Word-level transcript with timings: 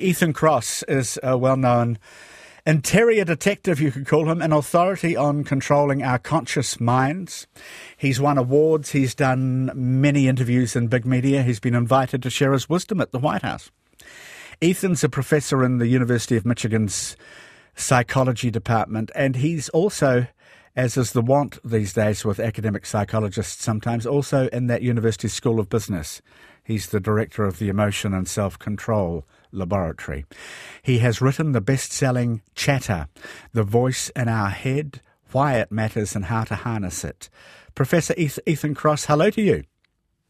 Ethan 0.00 0.32
Kross 0.32 0.82
is 0.88 1.18
a 1.22 1.36
well 1.36 1.56
known 1.56 1.98
interior 2.66 3.24
detective, 3.24 3.80
you 3.80 3.90
could 3.90 4.06
call 4.06 4.30
him, 4.30 4.42
an 4.42 4.52
authority 4.52 5.16
on 5.16 5.44
controlling 5.44 6.02
our 6.02 6.18
conscious 6.18 6.80
minds. 6.80 7.46
He's 7.96 8.20
won 8.20 8.38
awards, 8.38 8.92
he's 8.92 9.14
done 9.14 9.70
many 9.74 10.28
interviews 10.28 10.76
in 10.76 10.88
big 10.88 11.06
media, 11.06 11.42
he's 11.42 11.60
been 11.60 11.74
invited 11.74 12.22
to 12.22 12.30
share 12.30 12.52
his 12.52 12.68
wisdom 12.68 13.00
at 13.00 13.12
the 13.12 13.18
White 13.18 13.42
House. 13.42 13.70
Ethan's 14.62 15.04
a 15.04 15.08
professor 15.08 15.64
in 15.64 15.78
the 15.78 15.88
University 15.88 16.36
of 16.36 16.44
Michigan's 16.44 17.16
psychology 17.74 18.50
department, 18.50 19.10
and 19.14 19.36
he's 19.36 19.68
also 19.70 20.26
as 20.76 20.96
is 20.96 21.12
the 21.12 21.22
want 21.22 21.58
these 21.64 21.92
days 21.92 22.24
with 22.24 22.38
academic 22.38 22.86
psychologists 22.86 23.62
sometimes, 23.62 24.06
also 24.06 24.48
in 24.48 24.68
that 24.68 24.82
university 24.82 25.28
school 25.28 25.58
of 25.58 25.68
business. 25.68 26.22
He's 26.62 26.88
the 26.88 27.00
director 27.00 27.44
of 27.44 27.58
the 27.58 27.68
Emotion 27.68 28.14
and 28.14 28.28
Self 28.28 28.58
Control 28.58 29.26
Laboratory. 29.52 30.24
He 30.82 30.98
has 30.98 31.20
written 31.20 31.52
the 31.52 31.60
best 31.60 31.92
selling 31.92 32.42
Chatter 32.54 33.08
The 33.52 33.62
Voice 33.62 34.10
in 34.10 34.28
Our 34.28 34.50
Head, 34.50 35.00
Why 35.32 35.58
It 35.58 35.72
Matters, 35.72 36.14
and 36.14 36.26
How 36.26 36.44
to 36.44 36.54
Harness 36.56 37.04
It. 37.04 37.28
Professor 37.74 38.14
Ethan 38.16 38.74
Kross, 38.74 39.06
hello 39.06 39.30
to 39.30 39.42
you. 39.42 39.64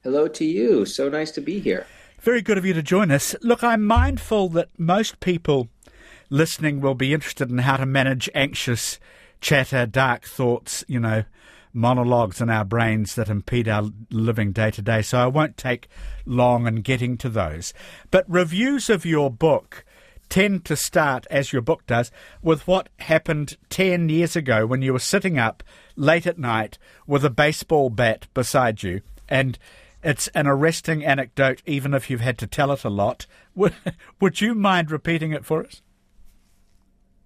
Hello 0.02 0.29
to 0.29 0.45
you. 0.45 0.84
So 0.87 1.09
nice 1.09 1.30
to 1.33 1.41
be 1.41 1.60
here. 1.60 1.87
Very 2.20 2.43
good 2.43 2.59
of 2.59 2.66
you 2.66 2.74
to 2.74 2.83
join 2.83 3.10
us. 3.10 3.34
Look, 3.43 3.65
I'm 3.65 3.84
mindful 3.84 4.48
that 4.51 4.69
most 4.79 5.21
people 5.21 5.68
listening 6.29 6.80
will 6.80 6.95
be 6.95 7.15
interested 7.15 7.51
in 7.51 7.59
how 7.59 7.77
to 7.77 7.87
manage 7.87 8.29
anxious 8.34 8.98
chatter, 9.41 9.87
dark 9.87 10.24
thoughts, 10.24 10.84
you 10.87 11.01
know, 11.01 11.24
monologues 11.73 12.41
in 12.41 12.51
our 12.51 12.65
brains 12.65 13.15
that 13.15 13.29
impede 13.29 13.69
our 13.69 13.91
living 14.10 14.52
day 14.52 14.70
to 14.73 14.83
day. 14.83 15.02
So 15.02 15.19
I 15.19 15.27
won't 15.27 15.56
take 15.56 15.88
long 16.24 16.66
in 16.66 16.77
getting 16.77 17.16
to 17.19 17.29
those. 17.29 17.73
But 18.10 18.24
reviews 18.29 18.91
of 18.91 19.05
your 19.05 19.30
book 19.30 19.84
tend 20.29 20.65
to 20.65 20.77
start, 20.77 21.27
as 21.30 21.52
your 21.52 21.62
book 21.62 21.87
does, 21.87 22.10
with 22.41 22.66
what 22.66 22.88
happened 23.01 23.56
10 23.69 24.09
years 24.09 24.37
ago 24.37 24.65
when 24.65 24.80
you 24.80 24.93
were 24.93 24.98
sitting 24.98 25.38
up 25.38 25.63
late 25.96 26.26
at 26.26 26.38
night 26.38 26.79
with 27.07 27.24
a 27.24 27.30
baseball 27.30 27.91
bat 27.91 28.26
beside 28.32 28.82
you. 28.82 29.02
And 29.29 29.59
it's 30.02 30.29
an 30.29 30.46
arresting 30.46 31.04
anecdote, 31.04 31.63
even 31.66 31.93
if 31.93 32.09
you've 32.09 32.21
had 32.21 32.38
to 32.38 32.46
tell 32.46 32.73
it 32.73 32.85
a 32.85 32.88
lot. 32.88 33.26
Would, 33.54 33.74
would 34.21 34.41
you 34.41 34.54
mind 34.54 34.91
repeating 34.91 35.32
it 35.32 35.45
for 35.45 35.65
us? 35.66 35.82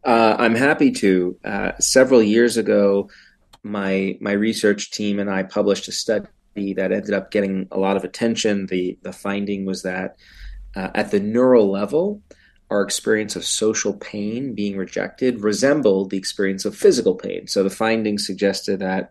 Uh, 0.05 0.37
I'm 0.39 0.55
happy 0.55 0.91
to. 0.92 1.39
Uh, 1.45 1.72
several 1.78 2.22
years 2.22 2.56
ago, 2.56 3.09
my 3.65 4.17
my 4.20 4.33
research 4.33 4.91
team 4.91 5.19
and 5.19 5.31
I 5.31 5.43
published 5.43 5.89
a 5.89 5.93
study 5.93 6.29
that 6.55 6.93
ended 6.93 7.15
up 7.15 7.31
getting 7.31 7.67
a 7.73 7.79
lot 7.79 7.97
of 7.97 8.05
attention. 8.05 8.67
the 8.67 8.98
The 9.03 9.12
finding 9.12 9.65
was 9.65 9.83
that 9.83 10.17
uh, 10.77 10.91
at 10.95 11.11
the 11.11 11.21
neural 11.21 11.71
level, 11.71 12.23
our 12.71 12.83
experience 12.83 13.37
of 13.37 13.45
social 13.45 13.95
pain 13.95 14.55
being 14.55 14.77
rejected 14.77 15.43
resembled 15.43 16.11
the 16.11 16.19
experience 16.19 16.65
of 16.65 16.77
physical 16.77 17.15
pain. 17.15 17.47
So 17.47 17.62
the 17.62 17.71
findings 17.71 18.27
suggested 18.27 18.81
that 18.81 19.11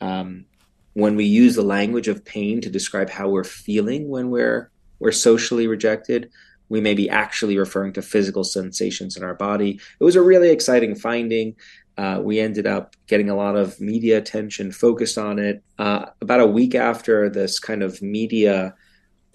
um, 0.00 0.46
when 0.94 1.16
we 1.16 1.24
use 1.24 1.54
the 1.54 1.62
language 1.62 2.08
of 2.08 2.24
pain 2.24 2.60
to 2.60 2.70
describe 2.70 3.10
how 3.10 3.28
we're 3.28 3.44
feeling 3.44 4.08
when 4.08 4.30
we're 4.30 4.70
we're 4.98 5.12
socially 5.12 5.66
rejected, 5.66 6.30
we 6.68 6.80
may 6.80 6.94
be 6.94 7.10
actually 7.10 7.58
referring 7.58 7.92
to 7.94 8.02
physical 8.02 8.44
sensations 8.44 9.16
in 9.16 9.24
our 9.24 9.34
body. 9.34 9.80
It 9.98 10.04
was 10.04 10.16
a 10.16 10.22
really 10.22 10.50
exciting 10.50 10.94
finding. 10.94 11.56
Uh, 11.96 12.20
we 12.22 12.40
ended 12.40 12.66
up 12.66 12.96
getting 13.06 13.28
a 13.28 13.36
lot 13.36 13.56
of 13.56 13.80
media 13.80 14.18
attention 14.18 14.72
focused 14.72 15.18
on 15.18 15.38
it. 15.38 15.62
Uh, 15.78 16.06
about 16.20 16.40
a 16.40 16.46
week 16.46 16.74
after 16.74 17.28
this 17.28 17.58
kind 17.58 17.82
of 17.82 18.00
media 18.00 18.74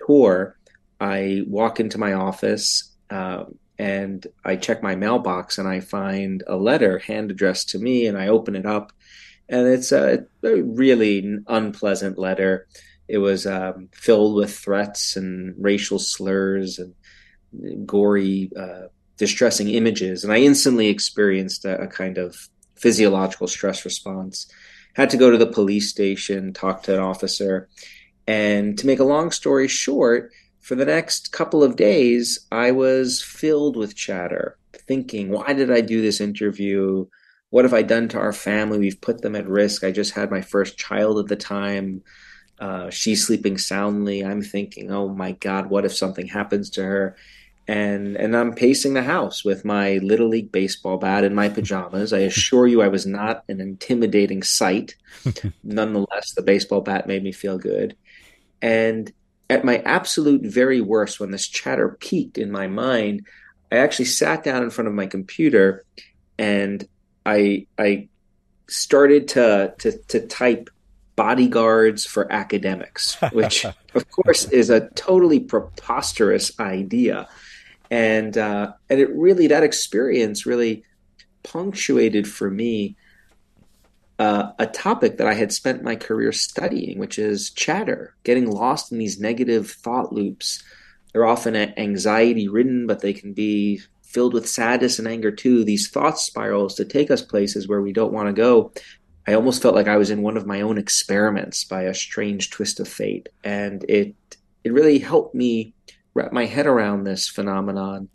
tour, 0.06 0.58
I 1.00 1.44
walk 1.47 1.80
into 1.80 1.97
my 1.97 2.14
office 2.14 2.95
uh, 3.09 3.45
and 3.78 4.25
I 4.44 4.56
check 4.56 4.81
my 4.81 4.95
mailbox 4.95 5.58
and 5.58 5.67
I 5.67 5.80
find 5.80 6.44
a 6.47 6.56
letter 6.56 7.00
hand 7.00 7.31
addressed 7.31 7.70
to 7.70 7.80
me, 7.80 8.08
and 8.08 8.17
I 8.17 8.28
open 8.28 8.56
it 8.56 8.66
up, 8.66 8.94
and 9.50 9.67
it's 9.67 9.92
a, 9.92 10.25
a 10.44 10.62
really 10.62 11.40
unpleasant 11.47 12.18
letter. 12.18 12.68
It 13.08 13.18
was 13.18 13.46
um, 13.46 13.90
filled 13.94 14.35
with 14.35 14.58
threats 14.58 15.16
and 15.16 15.53
racial 15.58 16.00
slurs 16.00 16.79
and 16.79 17.85
gory, 17.85 18.52
uh, 18.58 18.88
distressing 19.18 19.69
images, 19.69 20.24
and 20.24 20.31
I 20.31 20.38
instantly 20.38 20.88
experienced 20.88 21.66
a, 21.66 21.81
a, 21.81 21.88
kind 21.88 22.18
of 22.18 22.47
physiological 22.75 23.47
stress 23.47 23.86
response. 23.86 24.47
Had 24.94 25.09
to 25.09 25.18
go 25.18 25.30
to 25.30 25.38
the 25.38 25.46
police 25.46 25.90
station, 25.90 26.53
talk 26.53 26.84
to 26.84 26.94
an 26.94 27.00
officer, 27.00 27.68
and 28.28 28.78
to 28.78 28.88
make 28.88 29.00
a 29.00 29.03
long 29.03 29.31
story 29.31 29.68
short, 29.68 30.31
for 30.59 30.75
the 30.75 30.85
next 30.85 31.31
couple 31.31 31.64
of 31.64 31.75
days, 31.75 32.40
I 32.52 32.72
was 32.72 33.22
filled 33.22 33.78
with 33.78 33.96
chatter, 33.96 34.58
thinking, 34.74 35.30
why 35.30 35.53
did 35.53 35.69
I 35.69 35.81
do 35.81 36.02
this 36.02 36.19
interview? 36.19 37.06
What 37.52 37.66
have 37.66 37.74
I 37.74 37.84
done 37.84 38.08
to 38.09 38.18
our 38.18 38.34
family? 38.34 38.80
We've 38.80 39.00
put 39.00 39.22
them 39.22 39.35
at 39.35 39.47
risk. 39.47 39.84
I 39.84 39.91
just 39.91 40.14
had 40.14 40.31
my 40.31 40.41
first 40.41 40.75
child 40.78 41.19
at 41.19 41.28
the 41.28 41.35
time. 41.35 42.02
Uh, 42.58 42.90
she's 42.90 43.28
sleeping 43.28 43.59
soundly. 43.59 44.25
I'm 44.25 44.41
thinking, 44.41 44.91
oh 44.91 45.09
my 45.09 45.34
God, 45.34 45.69
what 45.69 45.85
if 45.85 45.96
something 45.96 46.25
happens 46.25 46.72
to 46.72 46.84
her? 46.84 47.16
And 47.68 48.16
and 48.16 48.38
I'm 48.38 48.53
pacing 48.53 48.94
the 48.94 49.03
house 49.03 49.44
with 49.44 49.66
my 49.66 49.98
little 49.98 50.28
league 50.28 50.52
baseball 50.52 50.98
bat 50.98 51.24
in 51.24 51.34
my 51.34 51.50
pajamas. 51.50 52.14
I 52.14 52.20
assure 52.20 52.68
you, 52.68 52.81
I 52.81 52.90
was 52.90 53.06
not 53.06 53.44
an 53.50 53.59
intimidating 53.59 54.44
sight. 54.44 54.96
Nonetheless, 55.64 56.34
the 56.34 56.44
baseball 56.44 56.81
bat 56.81 57.08
made 57.08 57.24
me 57.24 57.31
feel 57.31 57.58
good. 57.58 57.96
And 58.62 59.12
at 59.50 59.66
my 59.66 59.80
absolute 59.80 60.42
very 60.44 60.80
worst, 60.80 61.20
when 61.20 61.31
this 61.31 61.48
chatter 61.48 61.98
peaked 62.00 62.38
in 62.38 62.52
my 62.52 62.68
mind, 62.68 63.26
I 63.72 63.78
actually 63.78 64.06
sat 64.06 64.44
down 64.44 64.62
in 64.62 64.70
front 64.70 64.88
of 64.88 64.94
my 64.94 65.08
computer 65.08 65.84
and 66.38 66.88
I 67.26 67.66
I 67.80 68.09
started 68.68 69.28
to 69.30 69.74
to, 69.80 69.97
to 70.09 70.28
type 70.28 70.70
bodyguards 71.16 72.06
for 72.06 72.32
academics, 72.32 73.20
which 73.32 73.66
of 73.96 74.12
course 74.12 74.46
is 74.50 74.70
a 74.70 74.90
totally 74.90 75.40
preposterous 75.40 76.59
idea 76.59 77.28
and 77.91 78.38
uh, 78.38 78.73
and 78.90 79.00
it 79.00 79.13
really 79.16 79.47
that 79.47 79.63
experience 79.63 80.46
really 80.46 80.84
punctuated 81.44 82.28
for 82.28 82.50
me 82.50 82.96
uh, 84.18 84.51
a 84.59 84.66
topic 84.66 85.18
that 85.18 85.28
I 85.28 85.34
had 85.34 85.51
spent 85.51 85.84
my 85.84 85.96
career 85.96 86.31
studying, 86.31 87.00
which 87.00 87.19
is 87.19 87.51
chatter, 87.51 88.16
getting 88.23 88.50
lost 88.50 88.91
in 88.91 88.97
these 88.97 89.19
negative 89.19 89.69
thought 89.69 90.13
loops. 90.13 90.63
They're 91.12 91.25
often 91.25 91.56
anxiety 91.56 92.47
ridden, 92.47 92.88
but 92.88 93.01
they 93.01 93.13
can 93.13 93.34
be 93.34 93.81
filled 94.03 94.34
with 94.34 94.47
sadness 94.47 95.00
and 95.00 95.07
anger 95.07 95.31
too. 95.31 95.63
These 95.63 95.90
thought 95.90 96.19
spirals 96.19 96.75
to 96.75 96.85
take 96.85 97.12
us 97.12 97.22
places 97.22 97.67
where 97.67 97.81
we 97.81 97.91
don't 97.91 98.13
want 98.13 98.28
to 98.28 98.34
go. 98.34 98.72
I 99.28 99.34
almost 99.34 99.62
felt 99.62 99.75
like 99.75 99.88
I 99.88 99.97
was 99.97 100.09
in 100.09 100.22
one 100.22 100.38
of 100.38 100.46
my 100.46 100.62
own 100.62 100.78
experiments 100.78 101.63
by 101.63 101.84
a 101.84 101.94
strange 101.94 102.52
twist 102.52 102.79
of 102.79 102.88
fate, 102.88 103.28
and 103.44 103.84
it 103.90 104.16
it 104.63 104.72
really 104.72 105.00
helped 105.00 105.35
me 105.35 105.75
wrap 106.16 106.31
my 106.31 106.46
head 106.46 106.66
around 106.66 107.03
this 107.03 107.28
phenomenon 107.28 108.09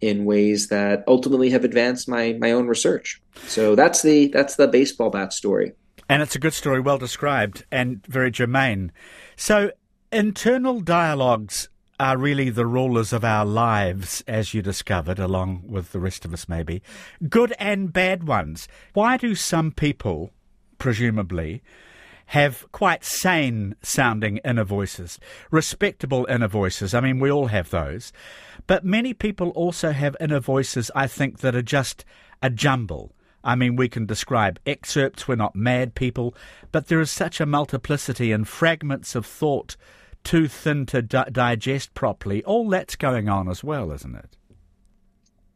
in 0.00 0.24
ways 0.24 0.68
that 0.68 1.04
ultimately 1.06 1.50
have 1.50 1.64
advanced 1.64 2.08
my 2.08 2.36
my 2.40 2.50
own 2.50 2.66
research. 2.66 3.22
So 3.46 3.74
that's 3.74 4.02
the 4.02 4.28
that's 4.28 4.56
the 4.56 4.66
baseball 4.66 5.10
bat 5.10 5.32
story. 5.32 5.72
And 6.08 6.22
it's 6.22 6.34
a 6.34 6.40
good 6.40 6.52
story, 6.52 6.80
well 6.80 6.98
described 6.98 7.64
and 7.70 8.04
very 8.06 8.30
germane. 8.30 8.92
So 9.36 9.70
internal 10.12 10.80
dialogues 10.80 11.68
are 11.98 12.18
really 12.18 12.50
the 12.50 12.66
rulers 12.66 13.12
of 13.12 13.24
our 13.24 13.46
lives, 13.46 14.22
as 14.26 14.52
you 14.52 14.60
discovered, 14.60 15.18
along 15.18 15.62
with 15.66 15.92
the 15.92 16.00
rest 16.00 16.24
of 16.24 16.34
us, 16.34 16.48
maybe. 16.48 16.82
Good 17.28 17.54
and 17.58 17.92
bad 17.92 18.24
ones. 18.26 18.68
Why 18.92 19.16
do 19.16 19.34
some 19.34 19.70
people, 19.70 20.30
presumably, 20.76 21.62
have 22.34 22.66
quite 22.72 23.04
sane 23.04 23.76
sounding 23.80 24.38
inner 24.38 24.64
voices, 24.64 25.20
respectable 25.52 26.26
inner 26.28 26.48
voices. 26.48 26.92
I 26.92 26.98
mean, 26.98 27.20
we 27.20 27.30
all 27.30 27.46
have 27.46 27.70
those. 27.70 28.12
But 28.66 28.84
many 28.84 29.14
people 29.14 29.50
also 29.50 29.92
have 29.92 30.16
inner 30.20 30.40
voices, 30.40 30.90
I 30.96 31.06
think, 31.06 31.38
that 31.38 31.54
are 31.54 31.62
just 31.62 32.04
a 32.42 32.50
jumble. 32.50 33.12
I 33.44 33.54
mean, 33.54 33.76
we 33.76 33.88
can 33.88 34.04
describe 34.04 34.58
excerpts, 34.66 35.28
we're 35.28 35.36
not 35.36 35.54
mad 35.54 35.94
people, 35.94 36.34
but 36.72 36.88
there 36.88 37.00
is 37.00 37.12
such 37.12 37.40
a 37.40 37.46
multiplicity 37.46 38.32
and 38.32 38.48
fragments 38.48 39.14
of 39.14 39.24
thought 39.24 39.76
too 40.24 40.48
thin 40.48 40.86
to 40.86 41.02
di- 41.02 41.28
digest 41.30 41.94
properly. 41.94 42.42
All 42.42 42.68
that's 42.68 42.96
going 42.96 43.28
on 43.28 43.48
as 43.48 43.62
well, 43.62 43.92
isn't 43.92 44.16
it? 44.16 44.36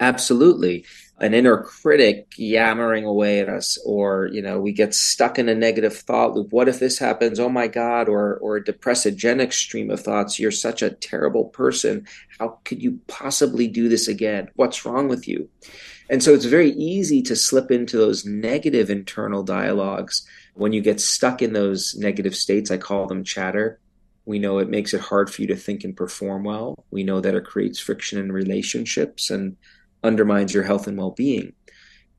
Absolutely. 0.01 0.85
An 1.21 1.35
inner 1.35 1.61
critic 1.61 2.35
yammering 2.37 3.05
away 3.05 3.41
at 3.41 3.49
us, 3.49 3.77
or, 3.85 4.29
you 4.33 4.41
know, 4.41 4.61
we 4.61 4.73
get 4.73 4.95
stuck 4.95 5.39
in 5.39 5.49
a 5.49 5.55
negative 5.55 5.97
thought 5.97 6.35
loop. 6.35 6.53
What 6.53 6.69
if 6.69 6.79
this 6.79 6.99
happens? 6.99 7.41
Oh 7.41 7.49
my 7.49 7.67
God. 7.67 8.09
Or, 8.09 8.37
or 8.37 8.57
a 8.57 8.65
depressogenic 8.65 9.53
stream 9.53 9.91
of 9.91 10.01
thoughts. 10.01 10.39
You're 10.39 10.53
such 10.53 10.81
a 10.83 10.91
terrible 10.91 11.47
person. 11.47 12.07
How 12.39 12.61
could 12.65 12.81
you 12.81 13.01
possibly 13.09 13.67
do 13.67 13.89
this 13.89 14.07
again? 14.07 14.49
What's 14.55 14.85
wrong 14.85 15.09
with 15.09 15.27
you? 15.27 15.49
And 16.09 16.23
so 16.23 16.33
it's 16.35 16.45
very 16.45 16.71
easy 16.71 17.21
to 17.23 17.35
slip 17.37 17.71
into 17.73 17.97
those 17.97 18.25
negative 18.25 18.89
internal 18.89 19.43
dialogues 19.43 20.25
when 20.55 20.73
you 20.73 20.81
get 20.81 21.01
stuck 21.01 21.43
in 21.43 21.53
those 21.53 21.97
negative 21.99 22.37
states. 22.37 22.71
I 22.71 22.77
call 22.79 23.07
them 23.07 23.25
chatter 23.25 23.81
We 24.25 24.39
know 24.39 24.59
it 24.59 24.69
makes 24.69 24.93
it 24.93 25.01
hard 25.01 25.31
for 25.31 25.41
you 25.41 25.49
to 25.49 25.57
think 25.57 25.85
and 25.85 25.97
perform 25.97 26.45
well. 26.45 26.85
We 26.91 27.03
know 27.03 27.21
that 27.21 27.35
it 27.35 27.47
creates 27.47 27.81
friction 27.81 28.19
in 28.19 28.31
relationships 28.31 29.31
and 29.31 29.57
undermines 30.03 30.55
your 30.55 30.65
health 30.65 30.87
and 30.87 30.97
well 30.97 31.11
being. 31.11 31.53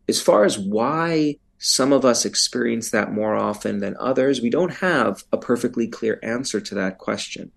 As 0.07 0.21
far 0.21 0.43
as 0.43 0.57
why 0.57 1.37
some 1.59 1.91
of 1.91 2.05
us 2.05 2.25
experience 2.25 2.91
that 2.91 3.11
more 3.11 3.35
often 3.35 3.79
than 3.79 3.95
others, 3.99 4.41
we 4.41 4.49
don't 4.49 4.75
have 4.75 5.23
a 5.31 5.37
perfectly 5.37 5.87
clear 5.87 6.19
answer 6.23 6.61
to 6.61 6.75
that 6.75 6.97
question. 6.97 7.51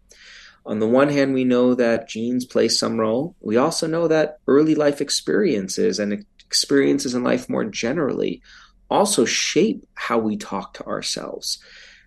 On 0.67 0.79
the 0.79 0.89
one 0.89 1.09
hand, 1.09 1.35
we 1.35 1.45
know 1.45 1.75
that 1.75 2.09
genes 2.09 2.45
play 2.45 2.69
some 2.69 2.99
role. 2.99 3.35
We 3.41 3.57
also 3.57 3.87
know 3.87 4.09
that 4.09 4.39
early 4.47 4.75
life 4.75 5.01
experiences 5.01 5.99
and 5.99 6.25
experiences 6.41 7.15
in 7.15 7.25
life 7.25 7.49
more 7.49 7.65
generally 7.65 8.43
also 8.91 9.25
shape 9.25 9.87
how 9.95 10.19
we 10.19 10.37
talk 10.37 10.75
to 10.75 10.85
ourselves. 10.85 11.59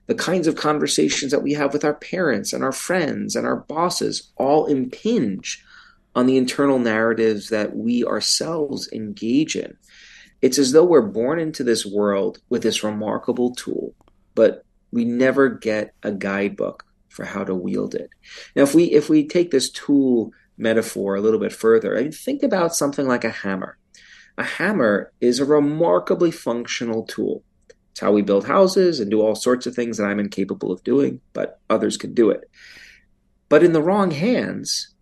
The 0.08 0.16
kinds 0.16 0.48
of 0.48 0.56
conversations 0.56 1.32
that 1.32 1.42
we 1.42 1.54
have 1.54 1.74
with 1.74 1.84
our 1.84 1.96
parents 1.96 2.54
and 2.54 2.64
our 2.64 2.72
friends 2.72 3.36
and 3.36 3.48
our 3.48 3.56
bosses 3.56 4.32
all 4.36 4.68
impinge 4.68 5.66
on 6.16 6.26
the 6.26 6.38
internal 6.38 6.80
narratives 6.80 7.50
that 7.50 7.76
we 7.76 8.06
ourselves 8.06 8.90
engage 8.92 9.56
in. 9.56 9.78
It's 10.42 10.58
as 10.58 10.72
though 10.72 10.86
we're 10.86 11.02
born 11.02 11.40
into 11.40 11.64
this 11.64 11.86
world 11.86 12.40
with 12.50 12.64
this 12.64 12.84
remarkable 12.84 13.54
tool, 13.54 13.94
but 14.34 14.64
we 14.92 15.04
never 15.04 15.50
get 15.50 15.94
a 16.04 16.12
guidebook 16.12 16.86
for 17.10 17.26
how 17.26 17.44
to 17.44 17.54
wield 17.54 17.96
it. 17.96 18.10
Now, 18.56 18.64
if 18.64 18.74
we 18.74 18.86
if 18.86 19.10
we 19.10 19.28
take 19.28 19.52
this 19.52 19.70
tool 19.70 20.32
metaphor 20.58 21.16
a 21.16 21.22
little 21.22 21.40
bit 21.40 21.54
further, 21.54 21.98
I 21.98 22.04
mean, 22.04 22.12
think 22.12 22.44
about 22.44 22.76
something 22.76 23.08
like 23.08 23.24
a 23.24 23.30
hammer. 23.30 23.78
A 24.38 24.44
hammer 24.44 25.12
is 25.22 25.40
a 25.40 25.46
remarkably 25.46 26.32
functional 26.32 27.04
tool. 27.04 27.44
It's 27.92 28.02
how 28.02 28.12
we 28.12 28.22
build 28.22 28.48
houses 28.48 29.00
and 29.00 29.10
do 29.10 29.22
all 29.22 29.36
sorts 29.36 29.66
of 29.66 29.74
things 29.74 29.98
that 29.98 30.06
I'm 30.06 30.20
incapable 30.20 30.72
of 30.72 30.84
doing, 30.84 31.22
but 31.32 31.62
others 31.70 31.96
can 31.96 32.14
do 32.14 32.30
it. 32.30 32.50
But 33.48 33.64
in 33.64 33.72
the 33.72 33.82
wrong 33.82 34.12
hands, 34.12 34.95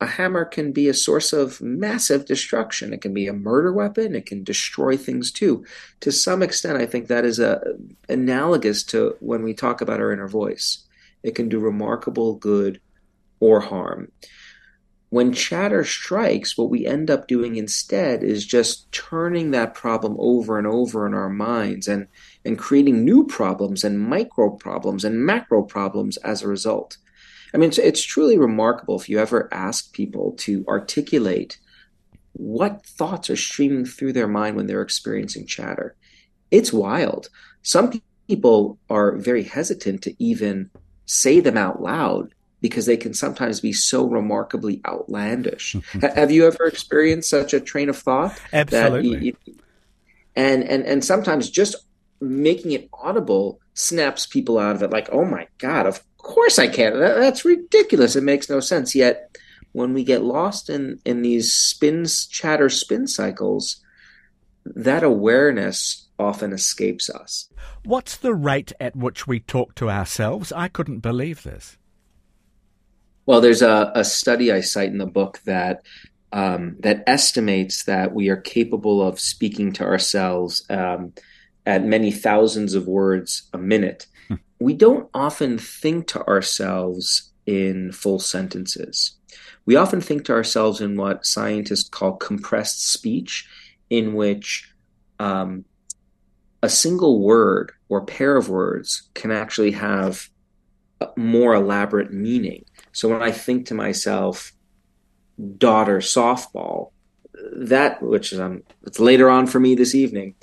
a 0.00 0.06
hammer 0.06 0.44
can 0.44 0.72
be 0.72 0.88
a 0.88 0.94
source 0.94 1.32
of 1.32 1.60
massive 1.62 2.26
destruction. 2.26 2.92
It 2.92 3.00
can 3.00 3.14
be 3.14 3.26
a 3.26 3.32
murder 3.32 3.72
weapon. 3.72 4.14
It 4.14 4.26
can 4.26 4.44
destroy 4.44 4.96
things 4.96 5.32
too. 5.32 5.64
To 6.00 6.12
some 6.12 6.42
extent, 6.42 6.76
I 6.76 6.86
think 6.86 7.08
that 7.08 7.24
is 7.24 7.38
a, 7.38 7.62
analogous 8.08 8.82
to 8.84 9.16
when 9.20 9.42
we 9.42 9.54
talk 9.54 9.80
about 9.80 10.00
our 10.00 10.12
inner 10.12 10.28
voice. 10.28 10.84
It 11.22 11.34
can 11.34 11.48
do 11.48 11.58
remarkable 11.58 12.34
good 12.34 12.80
or 13.40 13.60
harm. 13.60 14.12
When 15.08 15.32
chatter 15.32 15.82
strikes, 15.82 16.58
what 16.58 16.68
we 16.68 16.84
end 16.84 17.10
up 17.10 17.26
doing 17.26 17.56
instead 17.56 18.22
is 18.22 18.44
just 18.44 18.90
turning 18.92 19.52
that 19.52 19.72
problem 19.72 20.16
over 20.18 20.58
and 20.58 20.66
over 20.66 21.06
in 21.06 21.14
our 21.14 21.30
minds 21.30 21.88
and, 21.88 22.08
and 22.44 22.58
creating 22.58 23.04
new 23.04 23.24
problems 23.24 23.82
and 23.82 23.98
micro 23.98 24.50
problems 24.50 25.04
and 25.04 25.24
macro 25.24 25.62
problems 25.62 26.18
as 26.18 26.42
a 26.42 26.48
result. 26.48 26.98
I 27.56 27.58
mean, 27.58 27.70
it's, 27.70 27.78
it's 27.78 28.02
truly 28.02 28.36
remarkable 28.36 29.00
if 29.00 29.08
you 29.08 29.18
ever 29.18 29.48
ask 29.50 29.90
people 29.94 30.32
to 30.40 30.62
articulate 30.68 31.58
what 32.34 32.84
thoughts 32.84 33.30
are 33.30 33.36
streaming 33.36 33.86
through 33.86 34.12
their 34.12 34.28
mind 34.28 34.56
when 34.56 34.66
they're 34.66 34.82
experiencing 34.82 35.46
chatter. 35.46 35.96
It's 36.50 36.70
wild. 36.70 37.30
Some 37.62 38.02
people 38.28 38.78
are 38.90 39.16
very 39.16 39.42
hesitant 39.42 40.02
to 40.02 40.14
even 40.22 40.68
say 41.06 41.40
them 41.40 41.56
out 41.56 41.80
loud 41.80 42.34
because 42.60 42.84
they 42.84 42.98
can 42.98 43.14
sometimes 43.14 43.60
be 43.60 43.72
so 43.72 44.06
remarkably 44.06 44.82
outlandish. 44.86 45.76
Mm-hmm. 45.76 46.00
have 46.00 46.30
you 46.30 46.46
ever 46.46 46.66
experienced 46.66 47.30
such 47.30 47.54
a 47.54 47.60
train 47.60 47.88
of 47.88 47.96
thought? 47.96 48.38
Absolutely. 48.52 49.28
You, 49.28 49.36
and 50.34 50.62
and 50.62 50.84
and 50.84 51.02
sometimes 51.02 51.48
just 51.48 51.76
making 52.20 52.72
it 52.72 52.90
audible 52.92 53.60
snaps 53.72 54.26
people 54.26 54.58
out 54.58 54.76
of 54.76 54.82
it. 54.82 54.90
Like, 54.90 55.08
oh 55.10 55.24
my 55.24 55.48
god, 55.56 55.86
of 55.86 56.02
course 56.26 56.58
I 56.58 56.68
can. 56.68 56.98
That, 56.98 57.16
that's 57.16 57.44
ridiculous. 57.44 58.16
It 58.16 58.22
makes 58.22 58.50
no 58.50 58.60
sense. 58.60 58.94
Yet 58.94 59.36
when 59.72 59.92
we 59.94 60.04
get 60.04 60.22
lost 60.22 60.70
in 60.70 60.98
in 61.04 61.22
these 61.22 61.52
spins, 61.52 62.26
chatter, 62.26 62.68
spin 62.68 63.06
cycles, 63.06 63.82
that 64.64 65.02
awareness 65.02 66.06
often 66.18 66.52
escapes 66.52 67.10
us. 67.10 67.48
What's 67.84 68.16
the 68.16 68.34
rate 68.34 68.72
at 68.80 68.96
which 68.96 69.26
we 69.26 69.40
talk 69.40 69.74
to 69.76 69.90
ourselves? 69.90 70.52
I 70.52 70.68
couldn't 70.68 71.00
believe 71.00 71.42
this. 71.42 71.76
Well, 73.26 73.40
there's 73.40 73.62
a, 73.62 73.92
a 73.94 74.04
study 74.04 74.52
I 74.52 74.60
cite 74.60 74.90
in 74.90 74.98
the 74.98 75.06
book 75.06 75.40
that 75.44 75.82
um, 76.32 76.76
that 76.80 77.04
estimates 77.06 77.84
that 77.84 78.12
we 78.12 78.28
are 78.28 78.36
capable 78.36 79.06
of 79.06 79.20
speaking 79.20 79.72
to 79.74 79.84
ourselves 79.84 80.64
um, 80.68 81.12
at 81.64 81.84
many 81.84 82.10
thousands 82.10 82.74
of 82.74 82.86
words 82.86 83.48
a 83.52 83.58
minute. 83.58 84.06
We 84.58 84.74
don't 84.74 85.08
often 85.12 85.58
think 85.58 86.06
to 86.08 86.26
ourselves 86.26 87.32
in 87.46 87.92
full 87.92 88.18
sentences. 88.18 89.16
We 89.66 89.76
often 89.76 90.00
think 90.00 90.24
to 90.24 90.32
ourselves 90.32 90.80
in 90.80 90.96
what 90.96 91.26
scientists 91.26 91.88
call 91.88 92.16
compressed 92.16 92.90
speech, 92.90 93.48
in 93.90 94.14
which 94.14 94.72
um, 95.18 95.64
a 96.62 96.68
single 96.68 97.20
word 97.20 97.72
or 97.88 98.04
pair 98.04 98.36
of 98.36 98.48
words 98.48 99.08
can 99.14 99.30
actually 99.30 99.72
have 99.72 100.28
more 101.16 101.54
elaborate 101.54 102.12
meaning. 102.12 102.64
So 102.92 103.08
when 103.08 103.22
I 103.22 103.30
think 103.30 103.66
to 103.66 103.74
myself, 103.74 104.52
daughter 105.58 105.98
softball, 105.98 106.92
that 107.54 108.02
which 108.02 108.32
is 108.32 108.40
um, 108.40 108.62
it's 108.84 108.98
later 108.98 109.28
on 109.28 109.46
for 109.46 109.60
me 109.60 109.74
this 109.74 109.94
evening, 109.94 110.34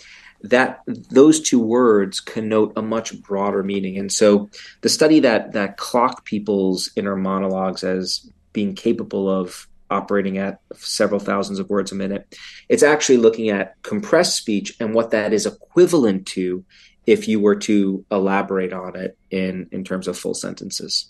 that 0.43 0.81
those 0.85 1.39
two 1.39 1.59
words 1.59 2.19
connote 2.19 2.73
a 2.75 2.81
much 2.81 3.19
broader 3.21 3.63
meaning. 3.63 3.97
And 3.97 4.11
so 4.11 4.49
the 4.81 4.89
study 4.89 5.21
that 5.21 5.53
that 5.53 5.77
clock 5.77 6.25
people's 6.25 6.91
inner 6.95 7.15
monologues 7.15 7.83
as 7.83 8.29
being 8.51 8.75
capable 8.75 9.29
of 9.29 9.67
operating 9.89 10.37
at 10.37 10.59
several 10.73 11.19
thousands 11.19 11.59
of 11.59 11.69
words 11.69 11.91
a 11.91 11.95
minute, 11.95 12.35
it's 12.67 12.83
actually 12.83 13.17
looking 13.17 13.49
at 13.49 13.81
compressed 13.83 14.35
speech 14.35 14.75
and 14.79 14.93
what 14.93 15.11
that 15.11 15.31
is 15.31 15.45
equivalent 15.45 16.27
to 16.27 16.63
if 17.05 17.27
you 17.27 17.39
were 17.39 17.55
to 17.55 18.05
elaborate 18.11 18.73
on 18.73 18.95
it 18.95 19.17
in 19.31 19.67
in 19.71 19.83
terms 19.83 20.07
of 20.07 20.17
full 20.17 20.33
sentences. 20.33 21.09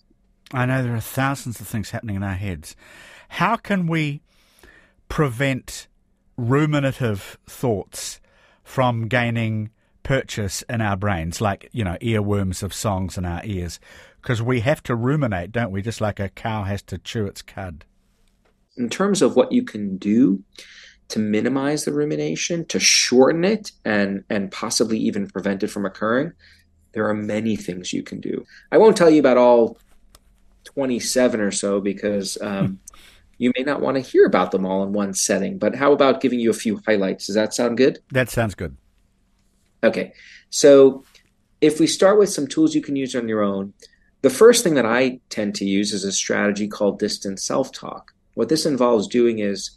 I 0.52 0.68
know 0.68 0.84
there 0.84 0.96
are 0.96 1.00
thousands 1.00 1.60
of 1.60 1.68
things 1.68 1.90
happening 1.90 2.16
in 2.18 2.24
our 2.24 2.36
heads. 2.36 2.76
How 3.30 3.56
can 3.56 3.88
we 3.88 4.22
prevent 5.10 5.88
ruminative 6.38 7.38
thoughts 7.48 8.20
from 8.64 9.08
gaining 9.08 9.70
purchase 10.04 10.64
in 10.64 10.82
our 10.82 10.98
brains, 10.98 11.42
like, 11.42 11.70
you 11.72 11.84
know, 11.84 11.98
earworms 12.02 12.64
of 12.64 12.74
songs 12.74 13.18
in 13.18 13.26
our 13.26 13.42
ears? 13.44 13.80
Because 14.22 14.42
we 14.42 14.62
have 14.62 14.82
to 14.84 14.96
ruminate, 14.96 15.52
don't 15.52 15.72
we? 15.72 15.82
Just 15.82 16.02
like 16.02 16.20
a 16.20 16.30
cow 16.30 16.64
has 16.64 16.82
to 16.84 16.98
chew 16.98 17.26
its 17.26 17.42
cud. 17.42 17.86
In 18.78 18.90
terms 18.90 19.22
of 19.22 19.36
what 19.36 19.52
you 19.52 19.64
can 19.64 19.98
do 19.98 20.44
to 21.10 21.20
minimize 21.20 21.86
the 21.86 21.94
rumination, 21.94 22.66
to 22.66 22.80
shorten 22.80 23.44
it, 23.44 23.72
and, 23.86 24.24
and 24.30 24.52
possibly 24.52 24.98
even 24.98 25.28
prevent 25.28 25.62
it 25.62 25.68
from 25.68 25.86
occurring, 25.86 26.34
there 26.94 27.08
are 27.08 27.14
many 27.14 27.56
things 27.56 27.92
you 27.92 28.04
can 28.04 28.20
do. 28.20 28.46
I 28.72 28.78
won't 28.78 28.96
tell 28.96 29.10
you 29.10 29.20
about 29.20 29.38
all 29.38 29.78
27 30.66 31.42
or 31.42 31.52
so 31.52 31.82
because 31.82 32.38
um, 32.42 32.80
you 33.38 33.52
may 33.58 33.64
not 33.64 33.82
want 33.82 33.96
to 33.96 34.02
hear 34.02 34.26
about 34.26 34.52
them 34.52 34.66
all 34.66 34.84
in 34.84 34.94
one 34.94 35.14
setting. 35.14 35.58
But 35.58 35.76
how 35.76 35.92
about 35.92 36.22
giving 36.22 36.40
you 36.40 36.50
a 36.50 36.54
few 36.54 36.82
highlights? 36.86 37.28
Does 37.28 37.36
that 37.36 37.54
sound 37.54 37.78
good? 37.78 38.00
That 38.12 38.30
sounds 38.30 38.56
good. 38.56 38.78
Okay. 39.84 40.14
So 40.50 41.04
if 41.62 41.80
we 41.80 41.88
start 41.88 42.20
with 42.20 42.30
some 42.30 42.48
tools 42.48 42.76
you 42.76 42.82
can 42.82 42.96
use 42.96 43.16
on 43.16 43.28
your 43.28 43.42
own, 43.42 43.74
the 44.22 44.30
first 44.30 44.64
thing 44.64 44.76
that 44.76 44.86
I 44.86 45.20
tend 45.30 45.56
to 45.56 45.66
use 45.66 45.92
is 45.92 46.04
a 46.04 46.12
strategy 46.12 46.68
called 46.68 47.00
distant 47.00 47.40
self 47.40 47.72
talk. 47.72 48.14
What 48.36 48.50
this 48.50 48.66
involves 48.66 49.08
doing 49.08 49.40
is 49.40 49.72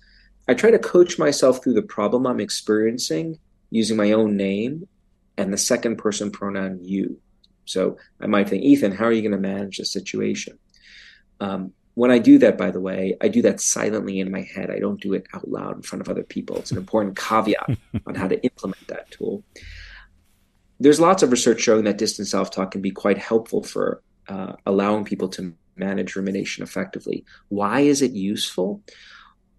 I 0.48 0.54
try 0.54 0.70
to 0.70 0.78
coach 0.78 1.18
myself 1.18 1.62
through 1.62 1.74
the 1.74 1.82
problem 1.82 2.26
I'm 2.26 2.40
experiencing 2.40 3.38
using 3.70 3.96
my 3.96 4.12
own 4.12 4.36
name 4.36 4.86
and 5.36 5.52
the 5.52 5.58
second 5.58 5.96
person 5.96 6.30
pronoun 6.30 6.78
you. 6.82 7.20
So 7.64 7.98
I 8.20 8.26
might 8.26 8.48
think, 8.48 8.62
Ethan, 8.62 8.92
how 8.92 9.06
are 9.06 9.12
you 9.12 9.22
going 9.22 9.32
to 9.32 9.38
manage 9.38 9.78
the 9.78 9.84
situation? 9.84 10.58
Um, 11.40 11.72
when 11.96 12.10
I 12.10 12.18
do 12.18 12.36
that, 12.40 12.58
by 12.58 12.70
the 12.70 12.78
way, 12.78 13.16
I 13.22 13.28
do 13.28 13.40
that 13.40 13.58
silently 13.58 14.20
in 14.20 14.30
my 14.30 14.42
head. 14.42 14.70
I 14.70 14.78
don't 14.78 15.00
do 15.00 15.14
it 15.14 15.26
out 15.32 15.48
loud 15.48 15.76
in 15.76 15.82
front 15.82 16.02
of 16.02 16.10
other 16.10 16.22
people. 16.22 16.58
It's 16.58 16.70
an 16.70 16.76
important 16.76 17.16
caveat 17.16 17.70
on 18.06 18.14
how 18.14 18.28
to 18.28 18.38
implement 18.42 18.86
that 18.88 19.10
tool. 19.10 19.42
There's 20.78 21.00
lots 21.00 21.22
of 21.22 21.30
research 21.30 21.62
showing 21.62 21.84
that 21.84 21.96
distant 21.96 22.28
self 22.28 22.50
talk 22.50 22.72
can 22.72 22.82
be 22.82 22.90
quite 22.90 23.16
helpful 23.16 23.62
for 23.62 24.02
uh, 24.28 24.52
allowing 24.66 25.06
people 25.06 25.28
to 25.30 25.54
manage 25.74 26.16
rumination 26.16 26.62
effectively. 26.62 27.24
Why 27.48 27.80
is 27.80 28.02
it 28.02 28.12
useful? 28.12 28.82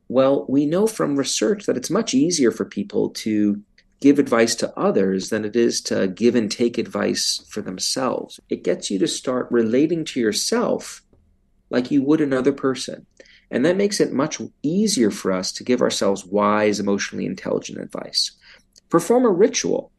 Well, 0.08 0.46
we 0.48 0.68
know 0.68 0.86
from 0.86 1.16
research 1.16 1.66
that 1.66 1.76
it's 1.76 1.90
much 1.90 2.14
easier 2.14 2.52
for 2.52 2.66
people 2.66 3.10
to 3.26 3.64
give 4.00 4.20
advice 4.20 4.54
to 4.54 4.78
others 4.78 5.32
than 5.32 5.44
it 5.44 5.56
is 5.56 5.82
to 5.82 6.08
give 6.08 6.36
and 6.36 6.52
take 6.52 6.78
advice 6.78 7.44
for 7.50 7.64
themselves. 7.64 8.40
It 8.48 8.64
gets 8.64 8.92
you 8.92 9.00
to 9.00 9.08
start 9.08 9.48
relating 9.50 10.06
to 10.06 10.20
yourself 10.20 11.02
like 11.70 11.92
you 11.92 12.02
would 12.04 12.22
another 12.22 12.52
person. 12.52 13.06
And 13.50 13.66
that 13.66 13.78
makes 13.78 14.00
it 14.00 14.12
much 14.12 14.42
easier 14.62 15.12
for 15.12 15.32
us 15.32 15.52
to 15.54 15.64
give 15.64 15.82
ourselves 15.82 16.26
wise, 16.26 16.80
emotionally 16.80 17.26
intelligent 17.26 17.80
advice. 17.80 18.32
Perform 18.90 19.26
a 19.26 19.30
ritual. 19.30 19.92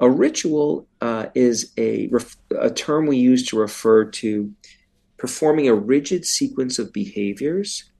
A 0.00 0.10
ritual 0.10 0.86
uh, 1.00 1.26
is 1.34 1.72
a, 1.78 2.10
a 2.58 2.70
term 2.70 3.06
we 3.06 3.16
use 3.16 3.46
to 3.48 3.58
refer 3.58 4.04
to 4.06 4.52
performing 5.16 5.68
a 5.68 5.74
rigid 5.74 6.26
sequence 6.26 6.78
of 6.78 6.92
behaviors 6.92 7.90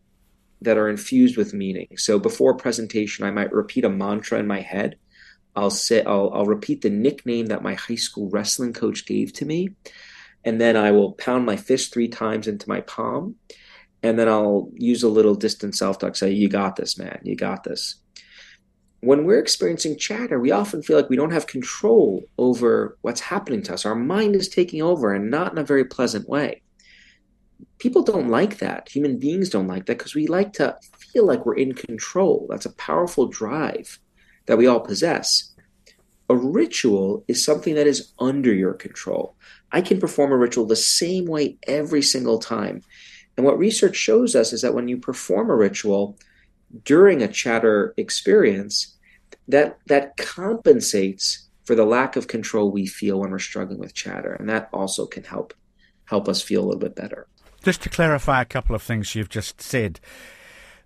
that 0.61 0.77
are 0.77 0.89
infused 0.89 1.37
with 1.37 1.55
meaning. 1.55 1.89
So 1.97 2.19
before 2.19 2.53
a 2.53 2.57
presentation, 2.57 3.25
I 3.25 3.31
might 3.31 3.53
repeat 3.53 3.85
a 3.85 3.89
mantra 3.89 4.39
in 4.39 4.47
my 4.47 4.61
head. 4.61 4.97
I'll 5.57 5.71
say 5.71 6.03
I'll, 6.03 6.31
I'll 6.35 6.47
repeat 6.47 6.83
the 6.83 6.91
nickname 6.91 7.47
that 7.47 7.63
my 7.63 7.75
high 7.75 7.95
school 7.95 8.29
wrestling 8.31 8.73
coach 8.73 9.07
gave 9.07 9.33
to 9.35 9.45
me, 9.45 9.71
and 10.45 10.61
then 10.61 10.77
I 10.77 10.91
will 10.91 11.13
pound 11.13 11.47
my 11.47 11.57
fist 11.57 11.93
three 11.93 12.09
times 12.09 12.47
into 12.47 12.69
my 12.69 12.81
palm, 12.81 13.37
and 14.03 14.19
then 14.19 14.29
I'll 14.29 14.71
use 14.75 15.03
a 15.03 15.09
little 15.09 15.35
distant 15.35 15.75
self 15.75 15.99
talk. 15.99 16.17
Say, 16.17 16.33
"You 16.33 16.49
got 16.49 16.77
this, 16.77 16.99
man. 16.99 17.21
You 17.23 17.37
got 17.37 17.65
this." 17.65 17.97
When 19.01 19.25
we're 19.27 19.41
experiencing 19.41 19.99
chatter, 19.99 20.41
we 20.41 20.51
often 20.51 20.83
feel 20.83 20.97
like 20.97 21.11
we 21.11 21.17
don't 21.17 21.33
have 21.33 21.47
control 21.47 22.25
over 22.39 22.97
what's 23.03 23.21
happening 23.21 23.63
to 23.65 23.75
us. 23.75 23.85
Our 23.85 23.95
mind 23.95 24.35
is 24.35 24.49
taking 24.49 24.81
over, 24.81 25.13
and 25.13 25.31
not 25.31 25.53
in 25.53 25.59
a 25.59 25.65
very 25.65 25.85
pleasant 25.85 26.29
way 26.29 26.63
people 27.79 28.03
don't 28.03 28.29
like 28.29 28.59
that. 28.59 28.89
Human 28.89 29.19
beings 29.19 29.51
don't 29.51 29.67
like 29.67 29.87
that 29.87 29.99
because 29.99 30.15
we 30.15 30.27
like 30.27 30.53
to 30.55 30.77
feel 30.99 31.27
like 31.27 31.45
we're 31.45 31.57
in 31.57 31.75
control. 31.75 32.47
That's 32.51 32.67
a 32.67 32.75
powerful 32.75 33.27
drive 33.27 33.99
that 34.47 34.59
we 34.59 34.67
all 34.67 34.81
possess. 34.81 35.55
A 36.29 36.37
ritual 36.37 37.25
is 37.29 37.45
something 37.45 37.75
that 37.75 37.87
is 37.87 38.13
under 38.19 38.53
your 38.53 38.75
control. 38.75 39.37
I 39.75 39.81
can 39.81 39.99
perform 39.99 40.31
a 40.31 40.37
ritual 40.37 40.67
the 40.67 40.77
same 40.77 41.27
way 41.27 41.59
every 41.67 42.01
single 42.01 42.39
time. 42.39 42.81
And 43.37 43.45
what 43.45 43.59
research 43.59 43.97
shows 43.97 44.37
us 44.37 44.53
is 44.53 44.63
that 44.63 44.73
when 44.73 44.87
you 44.87 44.97
perform 44.97 45.51
a 45.51 45.57
ritual 45.57 46.17
during 46.85 47.23
a 47.23 47.29
chatter 47.29 47.93
experience, 47.97 48.97
that 49.49 49.79
that 49.87 50.17
compensates 50.17 51.49
for 51.65 51.75
the 51.75 51.85
lack 51.85 52.15
of 52.15 52.29
control 52.29 52.71
we 52.71 52.87
feel 52.87 53.19
when 53.19 53.33
we're 53.33 53.41
struggling 53.41 53.81
with 53.81 53.95
chatter. 53.95 54.33
And 54.35 54.49
that 54.49 54.69
also 54.73 55.07
can 55.07 55.25
help 55.25 55.53
help 56.05 56.29
us 56.29 56.41
feel 56.41 56.63
a 56.63 56.67
little 56.67 56.79
bit 56.79 56.95
better. 56.95 57.27
Just 57.65 57.83
to 57.83 57.89
clarify 57.89 58.43
a 58.43 58.45
couple 58.45 58.77
of 58.77 58.83
things 58.83 59.17
you've 59.17 59.29
just 59.29 59.61
said, 59.61 59.99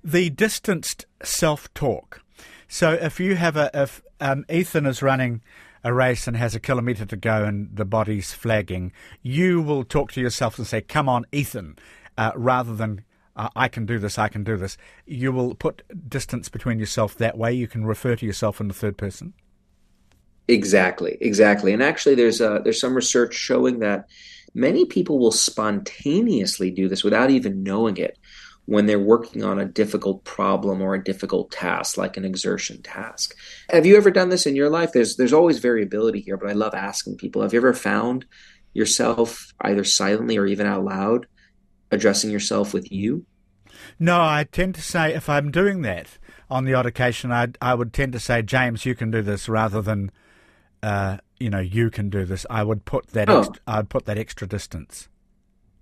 the 0.02 0.30
distanced 0.30 1.04
self 1.22 1.72
talk. 1.74 2.22
So 2.68 2.92
if 2.94 3.20
you 3.20 3.36
have 3.36 3.58
a, 3.58 3.70
if 3.74 4.00
um, 4.18 4.46
Ethan 4.48 4.86
is 4.86 5.02
running 5.02 5.42
a 5.88 5.92
race 5.94 6.26
and 6.26 6.36
has 6.36 6.54
a 6.54 6.60
kilometre 6.60 7.06
to 7.06 7.16
go 7.16 7.44
and 7.44 7.74
the 7.74 7.84
body's 7.86 8.34
flagging, 8.34 8.92
you 9.22 9.62
will 9.62 9.84
talk 9.84 10.12
to 10.12 10.20
yourself 10.20 10.58
and 10.58 10.66
say, 10.66 10.82
Come 10.82 11.08
on, 11.08 11.24
Ethan, 11.32 11.76
uh, 12.18 12.32
rather 12.36 12.74
than 12.74 13.04
uh, 13.36 13.48
I 13.56 13.68
can 13.68 13.86
do 13.86 13.98
this, 13.98 14.18
I 14.18 14.28
can 14.28 14.44
do 14.44 14.58
this. 14.58 14.76
You 15.06 15.32
will 15.32 15.54
put 15.54 15.82
distance 16.08 16.50
between 16.50 16.78
yourself 16.78 17.16
that 17.16 17.38
way. 17.38 17.54
You 17.54 17.66
can 17.66 17.86
refer 17.86 18.16
to 18.16 18.26
yourself 18.26 18.60
in 18.60 18.68
the 18.68 18.74
third 18.74 18.98
person. 18.98 19.32
Exactly, 20.46 21.16
exactly. 21.22 21.72
And 21.72 21.82
actually, 21.82 22.16
there's 22.16 22.40
uh, 22.40 22.58
there's 22.58 22.80
some 22.80 22.94
research 22.94 23.34
showing 23.34 23.78
that 23.78 24.08
Many 24.54 24.86
people 24.86 25.18
will 25.18 25.32
spontaneously 25.32 26.70
do 26.70 26.88
this 26.88 27.04
without 27.04 27.30
even 27.30 27.62
knowing 27.62 27.96
it 27.96 28.18
when 28.68 28.84
they're 28.84 28.98
working 28.98 29.42
on 29.42 29.58
a 29.58 29.64
difficult 29.64 30.22
problem 30.24 30.82
or 30.82 30.94
a 30.94 31.02
difficult 31.02 31.50
task, 31.50 31.96
like 31.96 32.18
an 32.18 32.24
exertion 32.26 32.82
task. 32.82 33.34
Have 33.70 33.86
you 33.86 33.96
ever 33.96 34.10
done 34.10 34.28
this 34.28 34.44
in 34.44 34.54
your 34.54 34.68
life? 34.68 34.92
There's 34.92 35.16
there's 35.16 35.32
always 35.32 35.58
variability 35.58 36.20
here, 36.20 36.36
but 36.36 36.50
I 36.50 36.52
love 36.52 36.74
asking 36.74 37.16
people. 37.16 37.40
Have 37.40 37.54
you 37.54 37.60
ever 37.60 37.72
found 37.72 38.26
yourself 38.74 39.54
either 39.62 39.84
silently 39.84 40.36
or 40.36 40.44
even 40.44 40.66
out 40.66 40.84
loud 40.84 41.26
addressing 41.90 42.30
yourself 42.30 42.74
with 42.74 42.92
you? 42.92 43.24
No, 43.98 44.20
I 44.20 44.44
tend 44.44 44.74
to 44.74 44.82
say 44.82 45.14
if 45.14 45.30
I'm 45.30 45.50
doing 45.50 45.80
that 45.82 46.18
on 46.50 46.66
the 46.66 46.74
odd 46.74 46.84
occasion, 46.84 47.32
I 47.32 47.48
I 47.62 47.72
would 47.72 47.94
tend 47.94 48.12
to 48.12 48.20
say, 48.20 48.42
James, 48.42 48.84
you 48.84 48.94
can 48.94 49.10
do 49.10 49.22
this, 49.22 49.48
rather 49.48 49.80
than 49.80 50.12
uh, 50.82 51.16
you 51.40 51.48
know, 51.48 51.60
you 51.60 51.88
can 51.88 52.10
do 52.10 52.26
this. 52.26 52.44
I 52.50 52.64
would 52.64 52.84
put 52.84 53.08
that. 53.08 53.30
Oh. 53.30 53.38
Extra, 53.38 53.62
I'd 53.66 53.88
put 53.88 54.04
that 54.04 54.18
extra 54.18 54.46
distance. 54.46 55.08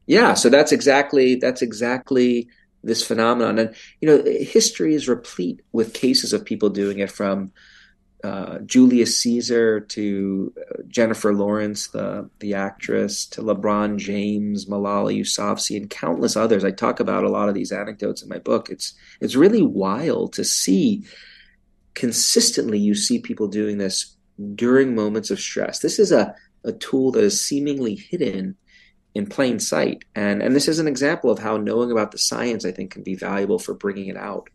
Yeah, 0.07 0.35
so 0.35 0.49
that's 0.49 0.71
exactly 0.71 1.35
that's 1.35 1.63
exactly 1.63 2.49
this 2.83 3.07
phenomenon, 3.07 3.59
and 3.59 3.75
you 4.01 4.09
know, 4.09 4.23
history 4.25 4.95
is 4.95 5.09
replete 5.09 5.63
with 5.73 5.95
cases 5.95 6.33
of 6.33 6.45
people 6.45 6.71
doing 6.71 6.99
it 6.99 7.11
from 7.11 7.53
uh, 8.25 8.59
Julius 8.61 9.19
Caesar 9.19 9.81
to 9.81 10.53
uh, 10.59 10.83
Jennifer 10.89 11.35
Lawrence, 11.35 11.89
the 11.89 12.29
the 12.41 12.55
actress, 12.55 13.27
to 13.27 13.43
LeBron 13.43 13.99
James, 13.99 14.67
Malala 14.67 15.17
Yousafzai, 15.17 15.77
and 15.77 15.91
countless 15.91 16.37
others. 16.37 16.65
I 16.65 16.71
talk 16.71 16.99
about 16.99 17.25
a 17.25 17.29
lot 17.29 17.49
of 17.49 17.55
these 17.55 17.73
anecdotes 17.73 18.23
in 18.23 18.29
my 18.29 18.39
book. 18.39 18.69
It's 18.71 18.95
it's 19.21 19.37
really 19.37 19.63
wild 19.63 20.33
to 20.35 20.45
see 20.45 21.05
consistently. 21.95 22.79
You 22.79 22.95
see 22.95 23.19
people 23.21 23.49
doing 23.49 23.79
this 23.79 24.17
during 24.55 24.95
moments 24.95 25.31
of 25.31 25.39
stress. 25.39 25.79
This 25.79 25.99
is 25.99 26.13
a, 26.13 26.35
a 26.65 26.73
tool 26.73 27.13
that 27.13 27.25
is 27.25 27.41
seemingly 27.41 27.95
hidden 27.95 28.57
in 29.17 29.27
plain 29.27 29.59
sight. 29.59 30.05
And, 30.15 30.43
and 30.43 30.55
this 30.55 30.69
is 30.69 30.79
an 30.79 30.87
example 30.87 31.31
of 31.31 31.39
how 31.39 31.57
knowing 31.57 31.91
about 31.91 32.13
the 32.13 32.19
science, 32.19 32.65
I 32.65 32.73
think, 32.73 32.91
can 32.91 33.03
be 33.03 33.15
valuable 33.15 33.59
for 33.59 33.75
bringing 33.75 34.09
it 34.09 34.17
out. 34.17 34.49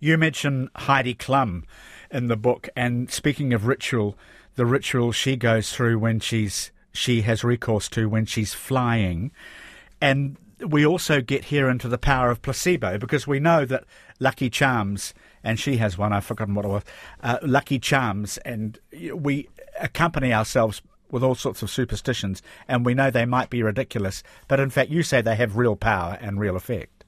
You 0.00 0.18
mentioned 0.18 0.68
Heidi 0.74 1.14
Klum 1.14 1.62
in 2.10 2.26
the 2.26 2.36
book, 2.36 2.68
and 2.76 3.10
speaking 3.10 3.52
of 3.52 3.66
ritual, 3.66 4.18
the 4.56 4.66
ritual 4.66 5.12
she 5.12 5.36
goes 5.36 5.72
through 5.72 5.98
when 5.98 6.20
she's 6.20 6.72
she 6.94 7.22
has 7.22 7.42
recourse 7.42 7.88
to 7.88 8.06
when 8.06 8.26
she's 8.26 8.52
flying, 8.52 9.30
and 10.00 10.36
we 10.66 10.84
also 10.84 11.22
get 11.22 11.44
here 11.44 11.70
into 11.70 11.88
the 11.88 11.96
power 11.96 12.30
of 12.30 12.42
placebo 12.42 12.98
because 12.98 13.26
we 13.26 13.40
know 13.40 13.64
that 13.64 13.84
Lucky 14.20 14.50
Charms 14.50 15.14
and 15.42 15.58
she 15.58 15.76
has 15.78 15.96
one. 15.96 16.12
I've 16.12 16.24
forgotten 16.24 16.54
what 16.54 16.64
it 16.64 16.68
was. 16.68 16.82
Uh, 17.22 17.38
Lucky 17.42 17.78
Charms, 17.78 18.38
and 18.38 18.78
we 19.14 19.48
accompany 19.80 20.32
ourselves 20.32 20.82
with 21.12 21.22
all 21.22 21.36
sorts 21.36 21.62
of 21.62 21.70
superstitions, 21.70 22.42
and 22.66 22.84
we 22.84 22.94
know 22.94 23.10
they 23.10 23.26
might 23.26 23.50
be 23.50 23.62
ridiculous, 23.62 24.24
but 24.48 24.58
in 24.58 24.70
fact, 24.70 24.90
you 24.90 25.04
say 25.04 25.20
they 25.20 25.36
have 25.36 25.56
real 25.56 25.76
power 25.76 26.18
and 26.20 26.40
real 26.40 26.56
effect. 26.56 27.04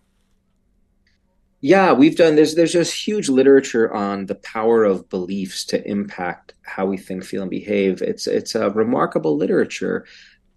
Yeah, 1.60 1.92
we've 1.94 2.14
done. 2.14 2.36
There's 2.36 2.54
there's 2.54 2.74
just 2.74 3.06
huge 3.06 3.30
literature 3.30 3.90
on 3.90 4.26
the 4.26 4.34
power 4.34 4.84
of 4.84 5.08
beliefs 5.08 5.64
to 5.66 5.82
impact 5.90 6.52
how 6.60 6.84
we 6.84 6.98
think, 6.98 7.24
feel, 7.24 7.40
and 7.40 7.50
behave. 7.50 8.02
It's 8.02 8.26
it's 8.26 8.54
a 8.54 8.68
remarkable 8.68 9.38
literature. 9.38 10.04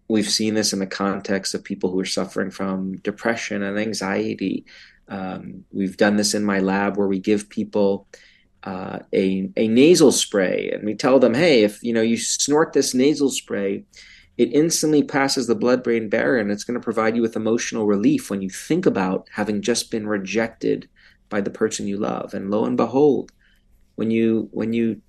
We've 0.09 0.29
seen 0.29 0.53
this 0.53 0.73
in 0.73 0.79
the 0.79 0.85
context 0.85 1.53
of 1.53 1.63
people 1.63 1.91
who 1.91 1.99
are 2.01 2.05
suffering 2.05 2.51
from 2.51 2.97
depression 2.97 3.63
and 3.63 3.79
anxiety. 3.79 4.65
Um, 5.07 5.63
we've 5.71 5.95
done 5.95 6.17
this 6.17 6.33
in 6.33 6.43
my 6.43 6.59
lab 6.59 6.97
where 6.97 7.07
we 7.07 7.19
give 7.19 7.47
people 7.47 8.07
uh, 8.63 8.99
a, 9.13 9.49
a 9.55 9.67
nasal 9.67 10.11
spray 10.11 10.69
and 10.73 10.83
we 10.83 10.95
tell 10.95 11.19
them, 11.19 11.33
hey, 11.33 11.63
if 11.63 11.81
you 11.83 11.93
know 11.93 12.01
you 12.01 12.17
snort 12.17 12.73
this 12.73 12.93
nasal 12.93 13.29
spray, 13.29 13.83
it 14.37 14.53
instantly 14.53 15.03
passes 15.03 15.47
the 15.47 15.55
blood-brain 15.55 16.09
barrier 16.09 16.39
and 16.39 16.51
it's 16.51 16.63
going 16.63 16.79
to 16.79 16.83
provide 16.83 17.15
you 17.15 17.21
with 17.21 17.35
emotional 17.35 17.87
relief 17.87 18.29
when 18.29 18.41
you 18.41 18.49
think 18.49 18.85
about 18.85 19.27
having 19.31 19.61
just 19.61 19.89
been 19.91 20.07
rejected 20.07 20.89
by 21.29 21.41
the 21.41 21.49
person 21.49 21.87
you 21.87 21.97
love. 21.97 22.33
And 22.33 22.51
lo 22.51 22.65
and 22.65 22.77
behold, 22.77 23.31
when 23.95 24.11
you 24.11 24.49
when 24.51 24.73
you 24.73 25.01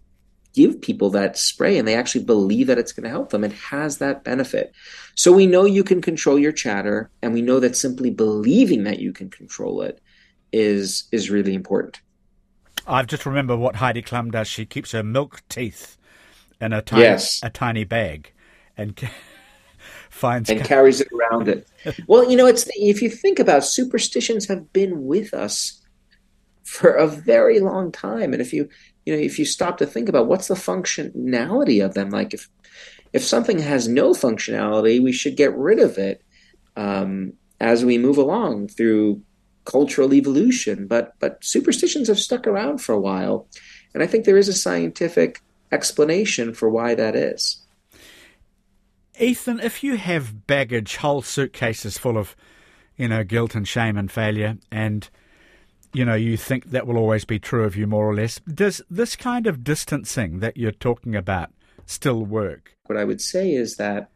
give 0.54 0.80
people 0.80 1.10
that 1.10 1.38
spray 1.38 1.78
and 1.78 1.86
they 1.86 1.94
actually 1.94 2.24
believe 2.24 2.66
that 2.66 2.78
it's 2.78 2.92
going 2.92 3.04
to 3.04 3.10
help 3.10 3.30
them. 3.30 3.44
It 3.44 3.52
has 3.52 3.98
that 3.98 4.24
benefit. 4.24 4.72
So 5.14 5.32
we 5.32 5.46
know 5.46 5.64
you 5.64 5.84
can 5.84 6.00
control 6.00 6.38
your 6.38 6.52
chatter, 6.52 7.10
and 7.22 7.32
we 7.32 7.42
know 7.42 7.60
that 7.60 7.76
simply 7.76 8.10
believing 8.10 8.84
that 8.84 8.98
you 8.98 9.12
can 9.12 9.30
control 9.30 9.82
it 9.82 10.00
is 10.52 11.04
is 11.12 11.30
really 11.30 11.54
important. 11.54 12.00
I've 12.88 13.06
just 13.06 13.26
remember 13.26 13.56
what 13.56 13.76
Heidi 13.76 14.02
Klum 14.02 14.30
does. 14.30 14.48
She 14.48 14.64
keeps 14.64 14.92
her 14.92 15.02
milk 15.02 15.42
teeth 15.48 15.98
in 16.60 16.72
a 16.72 16.82
tiny, 16.82 17.02
yes. 17.02 17.40
a 17.42 17.50
tiny 17.50 17.84
bag, 17.84 18.32
and 18.76 18.98
finds 20.10 20.48
and 20.48 20.64
carries 20.64 21.00
it 21.00 21.08
around 21.12 21.48
it. 21.48 21.68
well, 22.06 22.28
you 22.28 22.36
know, 22.36 22.46
it's 22.46 22.68
if 22.74 23.02
you 23.02 23.10
think 23.10 23.38
about 23.38 23.64
superstitions 23.64 24.48
have 24.48 24.72
been 24.72 25.04
with 25.04 25.34
us 25.34 25.82
for 26.64 26.90
a 26.90 27.06
very 27.06 27.60
long 27.60 27.92
time, 27.92 28.32
and 28.32 28.40
if 28.40 28.52
you 28.52 28.68
you 29.04 29.14
know, 29.14 29.20
if 29.20 29.38
you 29.38 29.44
stop 29.44 29.78
to 29.78 29.86
think 29.86 30.08
about 30.08 30.26
what's 30.26 30.48
the 30.48 30.54
functionality 30.54 31.84
of 31.84 31.94
them, 31.94 32.10
like 32.10 32.32
if 32.34 32.48
if 33.12 33.22
something 33.22 33.58
has 33.58 33.88
no 33.88 34.12
functionality, 34.12 35.02
we 35.02 35.12
should 35.12 35.36
get 35.36 35.56
rid 35.56 35.78
of 35.78 35.98
it 35.98 36.22
um, 36.76 37.32
as 37.60 37.84
we 37.84 37.98
move 37.98 38.18
along 38.18 38.68
through 38.68 39.22
cultural 39.68 40.14
evolution. 40.14 40.86
But 40.86 41.14
but 41.20 41.44
superstitions 41.44 42.08
have 42.08 42.18
stuck 42.18 42.46
around 42.46 42.78
for 42.78 42.92
a 42.94 43.00
while, 43.00 43.46
and 43.94 44.02
I 44.02 44.06
think 44.06 44.24
there 44.24 44.38
is 44.38 44.48
a 44.48 44.52
scientific 44.52 45.40
explanation 45.70 46.54
for 46.54 46.68
why 46.68 46.94
that 46.94 47.14
is. 47.14 47.62
Ethan, 49.20 49.60
if 49.60 49.84
you 49.84 49.96
have 49.96 50.46
baggage, 50.46 50.96
whole 50.96 51.22
suitcases 51.22 51.98
full 51.98 52.16
of, 52.16 52.36
you 52.96 53.08
know, 53.08 53.24
guilt 53.24 53.54
and 53.54 53.66
shame 53.66 53.98
and 53.98 54.10
failure, 54.10 54.56
and 54.70 55.10
you 55.92 56.04
know, 56.04 56.14
you 56.14 56.36
think 56.36 56.70
that 56.70 56.86
will 56.86 56.96
always 56.96 57.24
be 57.24 57.38
true 57.38 57.64
of 57.64 57.76
you 57.76 57.86
more 57.86 58.08
or 58.08 58.14
less. 58.14 58.40
Does 58.40 58.82
this 58.90 59.16
kind 59.16 59.46
of 59.46 59.64
distancing 59.64 60.40
that 60.40 60.56
you're 60.56 60.70
talking 60.70 61.14
about 61.16 61.50
still 61.86 62.24
work? 62.24 62.76
What 62.86 62.98
I 62.98 63.04
would 63.04 63.20
say 63.20 63.52
is 63.52 63.76
that 63.76 64.10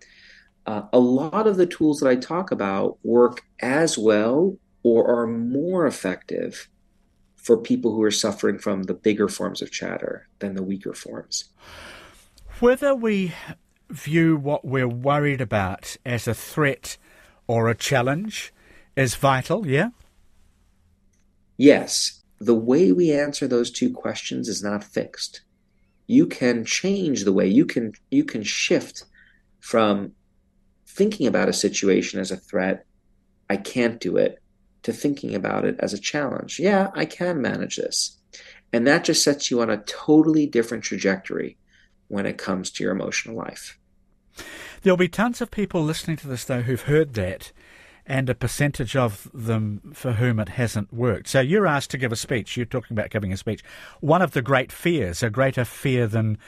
uh, 0.67 0.83
a 0.93 0.99
lot 0.99 1.47
of 1.47 1.57
the 1.57 1.67
tools 1.67 1.99
that 2.01 2.09
I 2.09 2.17
talk 2.17 2.53
about 2.53 2.99
work 3.03 3.43
as 3.61 3.99
well 3.99 4.57
or 4.83 5.07
are 5.09 5.27
more 5.27 5.87
effective 5.87 6.69
for 7.37 7.57
people 7.57 7.93
who 7.93 8.03
are 8.03 8.11
suffering 8.11 8.59
from 8.59 8.85
the 8.85 8.95
bigger 8.95 9.29
forms 9.29 9.63
of 9.63 9.71
chatter 9.71 10.29
than 10.39 10.55
the 10.55 10.63
weaker 10.63 10.95
forms. 10.95 11.47
Whether 12.61 12.95
we 12.95 13.33
view 13.91 14.37
what 14.37 14.65
we're 14.65 14.89
worried 14.89 15.41
about 15.41 15.97
as 16.07 16.29
a 16.29 16.35
threat 16.35 16.97
or 17.47 17.69
a 17.69 17.75
challenge 17.75 18.53
is 18.97 19.17
vital, 19.17 19.67
yeah? 19.67 19.91
Yes. 21.57 22.23
The 22.41 22.55
way 22.55 22.93
we 22.93 23.13
answer 23.13 23.47
those 23.47 23.71
two 23.71 23.93
questions 23.93 24.49
is 24.49 24.63
not 24.63 24.83
fixed. 24.83 25.43
You 26.07 26.27
can 26.27 26.65
change 26.65 27.25
the 27.25 27.33
way 27.33 27.47
you 27.47 27.65
can 27.65 27.93
you 28.11 28.25
can 28.25 28.43
shift 28.43 29.05
from 29.61 30.13
thinking 30.87 31.27
about 31.27 31.49
a 31.49 31.53
situation 31.53 32.21
as 32.21 32.31
a 32.31 32.37
threat, 32.37 32.85
I 33.49 33.57
can't 33.57 34.01
do 34.01 34.17
it, 34.17 34.42
to 34.83 34.93
thinking 34.93 35.35
about 35.35 35.65
it 35.65 35.77
as 35.79 35.93
a 35.93 35.99
challenge. 35.99 36.59
Yeah, 36.59 36.91
I 36.95 37.05
can 37.05 37.41
manage 37.41 37.77
this. 37.77 38.19
And 38.73 38.87
that 38.87 39.05
just 39.05 39.23
sets 39.23 39.51
you 39.51 39.61
on 39.61 39.71
a 39.71 39.79
totally 39.79 40.47
different 40.47 40.85
trajectory 40.85 41.57
when 42.09 42.27
it 42.27 42.39
comes 42.39 42.71
to 42.71 42.85
your 42.85 42.93
emotional 42.93 43.37
life. 43.37 43.79
There'll 44.83 44.97
be 44.97 45.09
tons 45.09 45.41
of 45.41 45.51
people 45.51 45.83
listening 45.83 46.17
to 46.19 46.29
this, 46.29 46.45
though, 46.45 46.63
who've 46.63 46.83
heard 46.83 47.15
that, 47.15 47.53
and 48.07 48.29
a 48.29 48.35
percentage 48.35 48.97
of 48.97 49.31
them 49.33 49.93
for 49.95 50.13
whom 50.13 50.41
it 50.41 50.51
hasn't 50.51 50.93
worked. 50.93 51.29
So 51.29 51.41
you're 51.41 51.67
asked 51.67 51.91
to 51.91 51.99
give 51.99 52.11
a 52.11 52.17
speech. 52.17 52.57
You're 52.57 52.67
talking 52.67 52.97
about 52.97 53.11
giving 53.11 53.33
a 53.33 53.37
speech. 53.37 53.63
One 54.01 54.23
of 54.23 54.33
the 54.33 54.43
great 54.43 54.73
fears, 54.73 55.23
a 55.23 55.31
greater 55.31 55.65
fear 55.65 56.07
than 56.07 56.39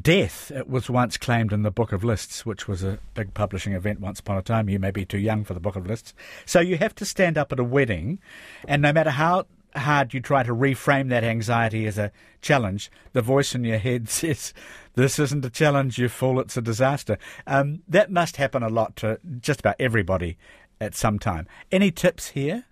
death, 0.00 0.50
it 0.50 0.68
was 0.68 0.90
once 0.90 1.16
claimed 1.16 1.52
in 1.52 1.62
the 1.62 1.70
Book 1.70 1.92
of 1.92 2.04
Lists, 2.04 2.44
which 2.44 2.66
was 2.66 2.82
a 2.82 2.98
big 3.14 3.34
publishing 3.34 3.74
event 3.74 4.00
once 4.00 4.20
upon 4.20 4.36
a 4.36 4.42
time. 4.42 4.68
You 4.68 4.78
may 4.78 4.90
be 4.90 5.04
too 5.04 5.18
young 5.18 5.44
for 5.44 5.54
the 5.54 5.60
Book 5.60 5.76
of 5.76 5.86
Lists. 5.86 6.14
So 6.46 6.60
you 6.60 6.78
have 6.78 6.94
to 6.96 7.04
stand 7.04 7.38
up 7.38 7.52
at 7.52 7.60
a 7.60 7.64
wedding, 7.64 8.18
and 8.66 8.82
no 8.82 8.92
matter 8.92 9.10
how 9.10 9.46
hard 9.76 10.14
you 10.14 10.20
try 10.20 10.42
to 10.42 10.54
reframe 10.54 11.08
that 11.10 11.24
anxiety 11.24 11.86
as 11.86 11.98
a 11.98 12.12
challenge, 12.40 12.90
the 13.12 13.22
voice 13.22 13.54
in 13.54 13.64
your 13.64 13.78
head 13.78 14.08
says, 14.08 14.52
This 14.94 15.18
isn't 15.18 15.44
a 15.44 15.50
challenge, 15.50 15.98
you 15.98 16.08
fool, 16.08 16.40
it's 16.40 16.56
a 16.56 16.62
disaster. 16.62 17.18
Um, 17.46 17.82
that 17.88 18.10
must 18.10 18.36
happen 18.36 18.62
a 18.62 18.68
lot 18.68 18.96
to 18.96 19.20
just 19.40 19.60
about 19.60 19.76
everybody 19.78 20.36
at 20.80 20.94
some 20.94 21.18
time. 21.18 21.46
Any 21.70 21.90
tips 21.90 22.30
here? 22.30 22.64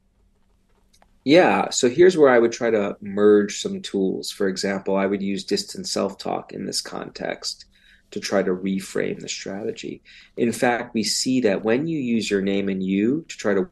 Yeah, 1.24 1.70
so 1.70 1.88
here's 1.88 2.16
where 2.18 2.30
I 2.30 2.38
would 2.38 2.52
try 2.52 2.70
to 2.70 2.96
merge 3.00 3.60
some 3.60 3.80
tools. 3.80 4.30
For 4.30 4.48
example, 4.48 4.96
I 4.96 5.06
would 5.06 5.22
use 5.22 5.44
distant 5.44 5.86
self 5.86 6.18
talk 6.18 6.52
in 6.52 6.66
this 6.66 6.80
context 6.80 7.66
to 8.10 8.20
try 8.20 8.42
to 8.42 8.50
reframe 8.50 9.20
the 9.20 9.28
strategy. 9.28 10.02
In 10.36 10.52
fact, 10.52 10.94
we 10.94 11.04
see 11.04 11.40
that 11.42 11.64
when 11.64 11.86
you 11.86 11.98
use 11.98 12.30
your 12.30 12.42
name 12.42 12.68
and 12.68 12.82
you 12.82 13.24
to 13.28 13.36
try 13.36 13.54
to 13.54 13.70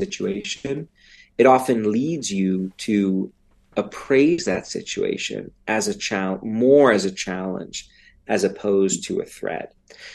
situation, 0.00 0.88
it 1.38 1.46
often 1.46 1.90
leads 1.90 2.32
you 2.32 2.72
to 2.78 3.32
appraise 3.76 4.44
that 4.44 4.66
situation 4.66 5.50
as 5.66 5.88
a 5.88 5.96
challenge, 5.96 6.42
more 6.42 6.92
as 6.92 7.04
a 7.04 7.10
challenge 7.10 7.88
as 8.28 8.44
opposed 8.44 9.04
to 9.04 9.20
a 9.20 9.24
threat. 9.24 9.74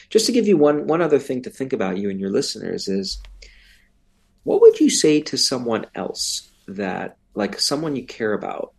Just 0.10 0.26
to 0.26 0.32
give 0.32 0.48
you 0.48 0.58
one 0.58 0.88
one 0.88 1.02
other 1.02 1.20
thing 1.20 1.42
to 1.44 1.50
think 1.50 1.74
about 1.74 1.98
you 1.98 2.10
and 2.10 2.20
your 2.20 2.30
listeners 2.30 2.88
is 2.88 3.22
what 4.44 4.62
would 4.62 4.80
you 4.80 4.90
say 4.90 5.22
to 5.22 5.38
someone 5.38 5.86
else 5.94 6.50
that 6.68 7.18
like 7.34 7.60
someone 7.60 7.96
you 7.96 8.06
care 8.06 8.34
about 8.34 8.74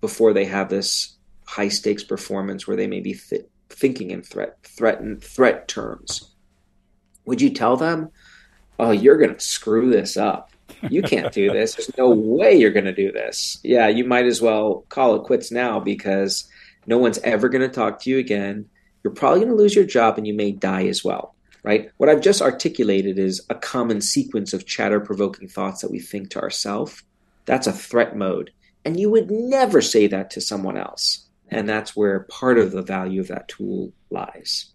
before 0.00 0.32
they 0.32 0.44
have 0.44 0.68
this 0.68 1.16
high 1.46 1.68
stakes 1.68 2.04
performance 2.04 2.66
where 2.66 2.76
they 2.76 2.86
may 2.86 3.00
be 3.00 3.14
th- 3.14 3.46
thinking 3.68 4.10
in 4.10 4.22
threat 4.22 4.56
threaten 4.62 5.18
threat 5.20 5.68
terms? 5.68 6.32
Would 7.26 7.40
you 7.40 7.50
tell 7.50 7.76
them, 7.76 8.10
"Oh, 8.78 8.90
you're 8.90 9.18
going 9.18 9.34
to 9.34 9.40
screw 9.40 9.90
this 9.90 10.16
up." 10.16 10.50
you 10.90 11.02
can't 11.02 11.32
do 11.32 11.50
this. 11.50 11.74
There's 11.74 11.96
no 11.96 12.10
way 12.10 12.54
you're 12.54 12.72
going 12.72 12.84
to 12.84 12.94
do 12.94 13.12
this. 13.12 13.58
Yeah, 13.62 13.88
you 13.88 14.04
might 14.04 14.26
as 14.26 14.40
well 14.40 14.84
call 14.88 15.16
it 15.16 15.24
quits 15.24 15.50
now 15.50 15.80
because 15.80 16.48
no 16.86 16.98
one's 16.98 17.18
ever 17.18 17.48
going 17.48 17.62
to 17.62 17.74
talk 17.74 18.00
to 18.00 18.10
you 18.10 18.18
again. 18.18 18.66
You're 19.02 19.12
probably 19.12 19.40
going 19.40 19.50
to 19.50 19.56
lose 19.56 19.74
your 19.74 19.84
job 19.84 20.18
and 20.18 20.26
you 20.26 20.34
may 20.34 20.52
die 20.52 20.86
as 20.86 21.04
well, 21.04 21.34
right? 21.62 21.90
What 21.98 22.08
I've 22.08 22.20
just 22.20 22.42
articulated 22.42 23.18
is 23.18 23.44
a 23.50 23.54
common 23.54 24.00
sequence 24.00 24.52
of 24.52 24.66
chatter 24.66 25.00
provoking 25.00 25.48
thoughts 25.48 25.82
that 25.82 25.90
we 25.90 25.98
think 25.98 26.30
to 26.30 26.40
ourselves. 26.40 27.02
That's 27.46 27.66
a 27.66 27.72
threat 27.72 28.16
mode. 28.16 28.50
And 28.84 28.98
you 28.98 29.10
would 29.10 29.30
never 29.30 29.80
say 29.80 30.06
that 30.06 30.30
to 30.32 30.40
someone 30.40 30.76
else. 30.76 31.26
And 31.48 31.68
that's 31.68 31.94
where 31.96 32.20
part 32.20 32.58
of 32.58 32.72
the 32.72 32.82
value 32.82 33.20
of 33.20 33.28
that 33.28 33.48
tool 33.48 33.92
lies. 34.10 34.72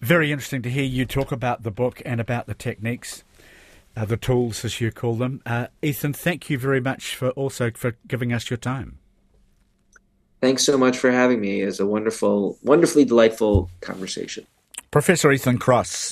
Very 0.00 0.32
interesting 0.32 0.62
to 0.62 0.70
hear 0.70 0.84
you 0.84 1.06
talk 1.06 1.32
about 1.32 1.62
the 1.62 1.70
book 1.70 2.02
and 2.04 2.20
about 2.20 2.46
the 2.46 2.54
techniques 2.54 3.22
uh, 3.96 4.04
the 4.04 4.16
tools, 4.16 4.64
as 4.64 4.80
you 4.80 4.90
call 4.90 5.14
them. 5.14 5.42
Uh, 5.44 5.66
Ethan, 5.82 6.12
thank 6.12 6.50
you 6.50 6.58
very 6.58 6.80
much 6.80 7.14
for 7.14 7.30
also 7.30 7.70
for 7.74 7.96
giving 8.06 8.32
us 8.32 8.50
your 8.50 8.56
time. 8.56 8.98
Thanks 10.40 10.64
so 10.64 10.76
much 10.76 10.96
for 10.96 11.10
having 11.10 11.40
me. 11.40 11.62
It's 11.62 11.78
a 11.78 11.86
wonderful, 11.86 12.58
wonderfully 12.62 13.04
delightful 13.04 13.70
conversation. 13.80 14.46
Professor 14.90 15.30
Ethan 15.30 15.58
Kross. 15.58 16.10